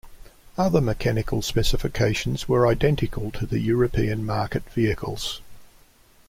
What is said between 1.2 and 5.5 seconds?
specifications were identical to the European market vehicles.